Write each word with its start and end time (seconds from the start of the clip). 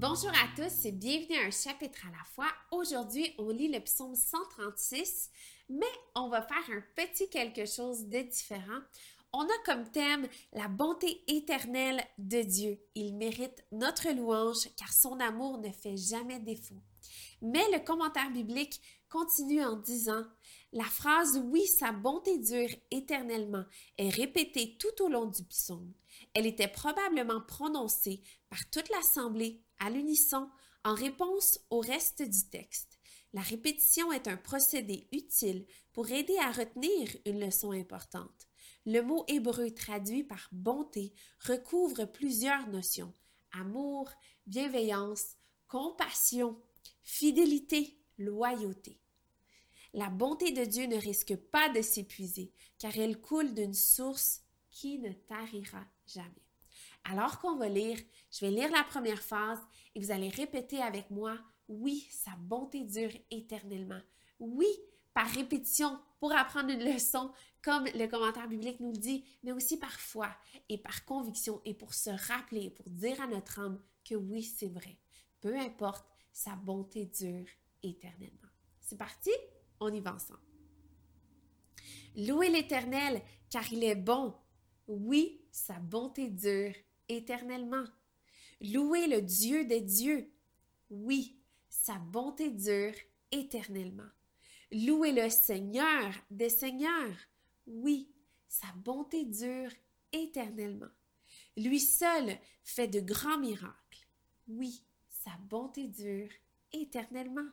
Bonjour 0.00 0.30
à 0.30 0.46
tous 0.54 0.84
et 0.84 0.92
bienvenue 0.92 1.36
à 1.38 1.48
un 1.48 1.50
chapitre 1.50 2.06
à 2.06 2.16
la 2.16 2.24
fois. 2.32 2.46
Aujourd'hui, 2.70 3.34
on 3.36 3.48
lit 3.48 3.66
le 3.66 3.80
psaume 3.80 4.14
136, 4.14 5.28
mais 5.70 5.86
on 6.14 6.28
va 6.28 6.40
faire 6.40 6.70
un 6.70 6.84
petit 6.94 7.28
quelque 7.28 7.66
chose 7.66 8.06
de 8.06 8.20
différent. 8.20 8.78
On 9.32 9.42
a 9.42 9.58
comme 9.66 9.90
thème 9.90 10.28
la 10.52 10.68
bonté 10.68 11.24
éternelle 11.26 12.00
de 12.16 12.42
Dieu. 12.42 12.78
Il 12.94 13.16
mérite 13.16 13.64
notre 13.72 14.12
louange 14.12 14.68
car 14.76 14.92
son 14.92 15.18
amour 15.18 15.58
ne 15.58 15.72
fait 15.72 15.96
jamais 15.96 16.38
défaut. 16.38 16.80
Mais 17.42 17.68
le 17.72 17.84
commentaire 17.84 18.30
biblique 18.30 18.80
continue 19.08 19.64
en 19.64 19.74
disant 19.74 20.22
La 20.72 20.84
phrase 20.84 21.42
Oui, 21.46 21.66
sa 21.66 21.90
bonté 21.90 22.38
dure 22.38 22.70
éternellement 22.92 23.64
est 23.96 24.10
répétée 24.10 24.78
tout 24.78 25.02
au 25.02 25.08
long 25.08 25.26
du 25.26 25.42
psaume. 25.42 25.92
Elle 26.34 26.46
était 26.46 26.68
probablement 26.68 27.40
prononcée 27.40 28.22
par 28.48 28.60
toute 28.70 28.90
l'assemblée 28.90 29.64
à 29.78 29.90
l'unisson 29.90 30.48
en 30.84 30.94
réponse 30.94 31.60
au 31.70 31.80
reste 31.80 32.22
du 32.22 32.48
texte. 32.48 32.98
La 33.32 33.42
répétition 33.42 34.10
est 34.12 34.26
un 34.26 34.36
procédé 34.36 35.06
utile 35.12 35.66
pour 35.92 36.10
aider 36.10 36.36
à 36.38 36.50
retenir 36.50 37.08
une 37.26 37.40
leçon 37.40 37.72
importante. 37.72 38.48
Le 38.86 39.00
mot 39.00 39.24
hébreu 39.28 39.70
traduit 39.70 40.24
par 40.24 40.48
bonté 40.50 41.12
recouvre 41.40 42.06
plusieurs 42.06 42.68
notions 42.68 43.12
amour, 43.52 44.10
bienveillance, 44.46 45.36
compassion, 45.66 46.60
fidélité, 47.02 47.98
loyauté. 48.18 49.00
La 49.94 50.10
bonté 50.10 50.52
de 50.52 50.64
Dieu 50.64 50.86
ne 50.86 50.96
risque 50.96 51.36
pas 51.36 51.68
de 51.70 51.82
s'épuiser, 51.82 52.52
car 52.78 52.96
elle 52.96 53.20
coule 53.20 53.54
d'une 53.54 53.74
source 53.74 54.42
qui 54.70 54.98
ne 54.98 55.12
tarira 55.12 55.86
jamais. 56.06 56.47
Alors 57.10 57.38
qu'on 57.38 57.56
va 57.56 57.68
lire, 57.68 57.98
je 58.30 58.44
vais 58.44 58.50
lire 58.50 58.70
la 58.70 58.84
première 58.84 59.22
phrase 59.22 59.60
et 59.94 60.00
vous 60.00 60.10
allez 60.10 60.28
répéter 60.28 60.82
avec 60.82 61.10
moi, 61.10 61.38
oui, 61.68 62.06
sa 62.10 62.32
bonté 62.38 62.84
dure 62.84 63.12
éternellement. 63.30 64.00
Oui, 64.38 64.68
par 65.14 65.26
répétition 65.28 65.98
pour 66.20 66.32
apprendre 66.32 66.70
une 66.70 66.84
leçon, 66.84 67.32
comme 67.62 67.86
le 67.86 68.06
commentaire 68.08 68.48
biblique 68.48 68.80
nous 68.80 68.92
le 68.92 68.98
dit, 68.98 69.24
mais 69.42 69.52
aussi 69.52 69.78
par 69.78 69.92
foi 69.92 70.28
et 70.68 70.78
par 70.78 71.04
conviction 71.04 71.62
et 71.64 71.74
pour 71.74 71.94
se 71.94 72.10
rappeler, 72.28 72.70
pour 72.70 72.88
dire 72.90 73.20
à 73.22 73.26
notre 73.26 73.58
âme 73.58 73.80
que 74.04 74.14
oui, 74.14 74.42
c'est 74.42 74.68
vrai. 74.68 74.98
Peu 75.40 75.56
importe, 75.56 76.06
sa 76.32 76.56
bonté 76.56 77.06
dure 77.06 77.46
éternellement. 77.82 78.48
C'est 78.80 78.98
parti, 78.98 79.30
on 79.80 79.92
y 79.92 80.00
va 80.00 80.14
ensemble. 80.14 80.40
Louez 82.16 82.50
l'Éternel, 82.50 83.22
car 83.50 83.72
il 83.72 83.84
est 83.84 83.94
bon. 83.94 84.34
Oui, 84.86 85.46
sa 85.50 85.78
bonté 85.78 86.28
dure 86.28 86.74
éternellement. 87.08 87.84
Louez 88.60 89.06
le 89.06 89.22
Dieu 89.22 89.64
des 89.64 89.80
dieux. 89.80 90.30
Oui, 90.90 91.38
sa 91.68 91.98
bonté 91.98 92.50
dure 92.50 92.94
éternellement. 93.30 94.08
Louez 94.72 95.12
le 95.12 95.30
Seigneur 95.30 96.12
des 96.30 96.50
seigneurs. 96.50 97.16
Oui, 97.66 98.12
sa 98.48 98.68
bonté 98.76 99.24
dure 99.24 99.70
éternellement. 100.12 100.90
Lui 101.56 101.80
seul 101.80 102.38
fait 102.64 102.88
de 102.88 103.00
grands 103.00 103.38
miracles. 103.38 104.06
Oui, 104.46 104.84
sa 105.08 105.30
bonté 105.48 105.88
dure 105.88 106.30
éternellement. 106.72 107.48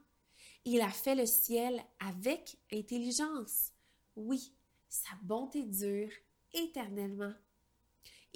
Il 0.64 0.82
a 0.82 0.90
fait 0.90 1.16
le 1.16 1.26
ciel 1.26 1.84
avec 2.00 2.58
intelligence. 2.72 3.72
Oui, 4.16 4.54
sa 4.88 5.16
bonté 5.22 5.64
dure 5.64 6.12
éternellement. 6.54 7.34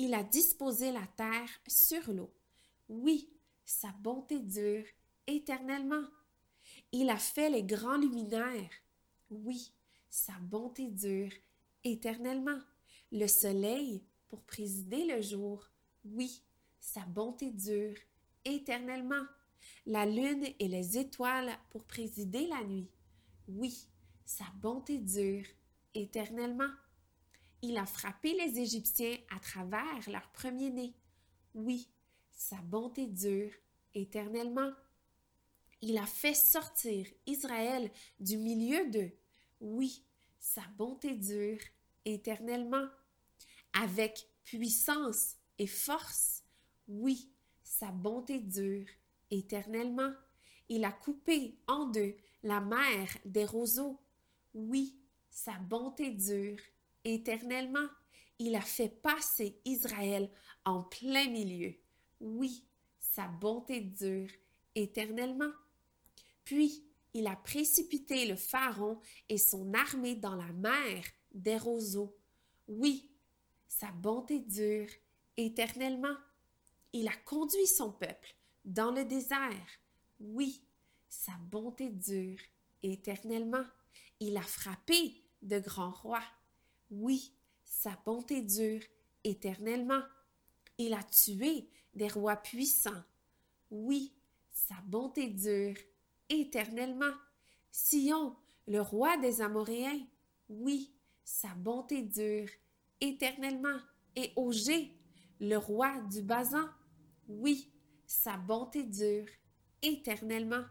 Il 0.01 0.13
a 0.13 0.23
disposé 0.23 0.93
la 0.93 1.05
terre 1.17 1.49
sur 1.67 2.13
l'eau. 2.13 2.33
Oui, 2.87 3.29
sa 3.65 3.89
bonté 3.99 4.39
dure 4.39 4.85
éternellement. 5.27 6.05
Il 6.93 7.09
a 7.09 7.17
fait 7.17 7.49
les 7.49 7.63
grands 7.63 7.97
luminaires. 7.97 8.71
Oui, 9.29 9.73
sa 10.09 10.31
bonté 10.39 10.87
dure 10.87 11.33
éternellement. 11.83 12.61
Le 13.11 13.27
soleil 13.27 14.01
pour 14.29 14.41
présider 14.43 15.03
le 15.03 15.21
jour. 15.21 15.69
Oui, 16.05 16.43
sa 16.79 17.01
bonté 17.01 17.51
dure 17.51 17.97
éternellement. 18.45 19.25
La 19.85 20.05
lune 20.05 20.47
et 20.59 20.67
les 20.69 20.97
étoiles 20.97 21.51
pour 21.71 21.83
présider 21.83 22.47
la 22.47 22.63
nuit. 22.63 22.89
Oui, 23.49 23.89
sa 24.23 24.45
bonté 24.61 24.97
dure 24.97 25.45
éternellement. 25.93 26.71
Il 27.61 27.77
a 27.77 27.85
frappé 27.85 28.33
les 28.33 28.59
Égyptiens 28.59 29.17
à 29.35 29.39
travers 29.39 30.09
leur 30.09 30.31
premier-né. 30.31 30.93
Oui, 31.53 31.89
sa 32.31 32.55
bonté 32.57 33.05
dure 33.05 33.51
éternellement. 33.93 34.71
Il 35.81 35.97
a 35.97 36.05
fait 36.05 36.33
sortir 36.33 37.05
Israël 37.25 37.91
du 38.19 38.37
milieu 38.37 38.89
d'eux. 38.89 39.11
Oui, 39.59 40.05
sa 40.39 40.61
bonté 40.77 41.15
dure 41.15 41.59
éternellement. 42.05 42.87
Avec 43.73 44.25
puissance 44.43 45.35
et 45.57 45.67
force. 45.67 46.43
Oui, 46.87 47.29
sa 47.63 47.91
bonté 47.91 48.39
dure 48.39 48.87
éternellement. 49.31 50.13
Il 50.69 50.85
a 50.85 50.91
coupé 50.91 51.57
en 51.67 51.87
deux 51.87 52.15
la 52.43 52.61
mer 52.61 53.09
des 53.25 53.45
roseaux. 53.45 53.99
Oui, 54.53 54.97
sa 55.29 55.53
bonté 55.59 56.11
dure 56.11 56.59
éternellement. 57.03 57.87
Il 58.39 58.55
a 58.55 58.61
fait 58.61 58.89
passer 58.89 59.59
Israël 59.65 60.29
en 60.65 60.83
plein 60.83 61.29
milieu. 61.29 61.73
Oui, 62.19 62.63
sa 62.99 63.27
bonté 63.27 63.81
dure 63.81 64.29
éternellement. 64.75 65.51
Puis 66.45 66.83
il 67.13 67.27
a 67.27 67.35
précipité 67.35 68.25
le 68.25 68.35
Pharaon 68.35 68.99
et 69.27 69.37
son 69.37 69.73
armée 69.73 70.15
dans 70.15 70.35
la 70.35 70.51
mer 70.53 71.03
des 71.31 71.57
roseaux. 71.57 72.15
Oui, 72.67 73.11
sa 73.67 73.91
bonté 73.91 74.39
dure 74.39 74.89
éternellement. 75.37 76.15
Il 76.93 77.07
a 77.07 77.15
conduit 77.25 77.67
son 77.67 77.91
peuple 77.91 78.35
dans 78.65 78.91
le 78.91 79.05
désert. 79.05 79.67
Oui, 80.19 80.63
sa 81.07 81.33
bonté 81.49 81.89
dure 81.89 82.39
éternellement. 82.83 83.65
Il 84.19 84.37
a 84.37 84.41
frappé 84.41 85.23
de 85.41 85.59
grands 85.59 85.91
rois. 85.91 86.23
Oui, 86.89 87.33
sa 87.63 87.97
bonté 88.05 88.41
dure 88.41 88.81
éternellement. 89.23 90.01
Il 90.77 90.93
a 90.93 91.03
tué 91.03 91.69
des 91.93 92.07
rois 92.07 92.37
puissants. 92.37 93.03
Oui, 93.69 94.15
sa 94.51 94.75
bonté 94.85 95.27
dure 95.27 95.75
éternellement. 96.29 97.13
Sion, 97.71 98.35
le 98.67 98.81
roi 98.81 99.17
des 99.17 99.41
Amoréens. 99.41 100.05
Oui, 100.47 100.95
sa 101.23 101.49
bonté 101.49 102.01
dure 102.01 102.49
éternellement. 102.99 103.77
Et 104.15 104.31
Ogé, 104.35 104.97
le 105.39 105.57
roi 105.57 106.01
du 106.11 106.21
Bazan. 106.21 106.67
Oui, 107.27 107.71
sa 108.07 108.37
bonté 108.37 108.83
dure 108.83 109.27
éternellement. 109.81 110.63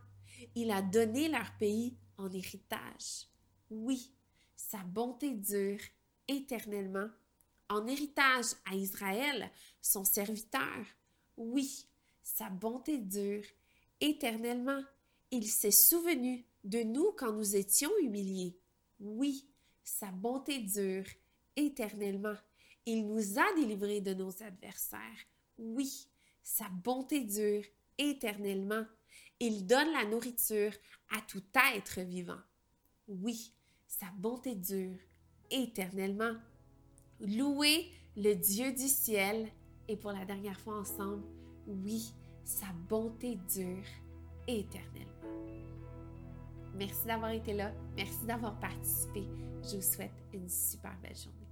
Il 0.54 0.70
a 0.70 0.82
donné 0.82 1.28
leur 1.28 1.56
pays 1.58 1.96
en 2.16 2.30
héritage. 2.30 3.28
Oui, 3.70 4.12
sa 4.56 4.78
bonté 4.78 5.34
dure 5.34 5.78
éternellement 6.28 7.08
en 7.68 7.86
héritage 7.86 8.54
à 8.64 8.74
Israël, 8.74 9.50
son 9.80 10.04
serviteur. 10.04 10.86
Oui, 11.36 11.86
sa 12.22 12.48
bonté 12.48 12.98
dure 12.98 13.44
éternellement. 14.00 14.82
Il 15.30 15.46
s'est 15.46 15.70
souvenu 15.70 16.44
de 16.64 16.82
nous 16.82 17.12
quand 17.16 17.32
nous 17.32 17.56
étions 17.56 17.90
humiliés. 18.02 18.58
Oui, 19.00 19.48
sa 19.84 20.10
bonté 20.10 20.58
dure 20.58 21.06
éternellement. 21.56 22.36
Il 22.86 23.06
nous 23.06 23.38
a 23.38 23.54
délivrés 23.54 24.00
de 24.00 24.14
nos 24.14 24.42
adversaires. 24.42 25.00
Oui, 25.58 26.08
sa 26.42 26.68
bonté 26.68 27.20
dure 27.24 27.64
éternellement. 27.98 28.86
Il 29.40 29.66
donne 29.66 29.92
la 29.92 30.04
nourriture 30.04 30.72
à 31.10 31.20
tout 31.20 31.44
être 31.74 32.00
vivant. 32.00 32.40
Oui, 33.06 33.52
sa 33.86 34.06
bonté 34.16 34.54
dure 34.54 34.98
éternellement. 35.50 36.34
Louez 37.20 37.90
le 38.16 38.34
Dieu 38.34 38.72
du 38.72 38.88
ciel 38.88 39.48
et 39.88 39.96
pour 39.96 40.12
la 40.12 40.24
dernière 40.24 40.58
fois 40.60 40.78
ensemble, 40.78 41.22
oui, 41.66 42.12
sa 42.44 42.66
bonté 42.88 43.38
dure 43.52 43.84
éternellement. 44.46 45.08
Merci 46.74 47.06
d'avoir 47.06 47.30
été 47.30 47.52
là, 47.54 47.72
merci 47.96 48.24
d'avoir 48.24 48.58
participé. 48.60 49.24
Je 49.62 49.76
vous 49.76 49.82
souhaite 49.82 50.24
une 50.32 50.48
super 50.48 50.96
belle 51.02 51.16
journée. 51.16 51.47